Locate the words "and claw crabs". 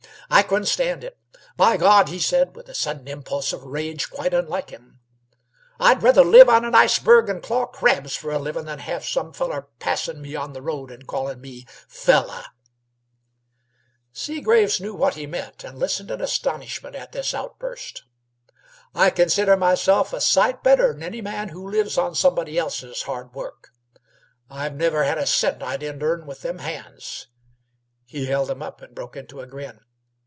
7.27-8.15